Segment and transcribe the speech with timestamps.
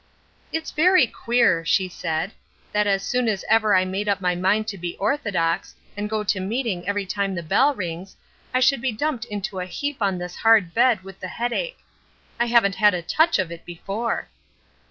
[0.51, 2.31] "It is very queer," she said,
[2.71, 6.23] "that as soon as ever I make up my mind to be orthodox, and go
[6.23, 8.15] to meeting every time the bell rings,
[8.51, 11.77] I should be dumped into a heap on this hard bed with the headache.
[12.39, 14.29] I haven't had a touch of it before."